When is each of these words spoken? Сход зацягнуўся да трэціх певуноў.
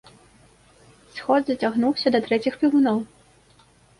Сход 1.17 1.41
зацягнуўся 1.51 2.07
да 2.17 2.21
трэціх 2.27 2.57
певуноў. 2.61 2.97